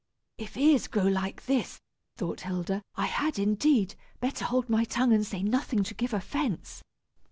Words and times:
"If 0.39 0.57
ears 0.57 0.87
grow 0.87 1.03
like 1.03 1.45
this," 1.45 1.79
thought 2.17 2.41
Hilda, 2.41 2.81
"I 2.95 3.05
had, 3.05 3.37
indeed, 3.37 3.93
better 4.19 4.45
hold 4.45 4.67
my 4.67 4.83
tongue 4.83 5.13
and 5.13 5.23
say 5.27 5.43
nothing 5.43 5.83
to 5.83 5.93
give 5.93 6.11
offence." 6.11 6.81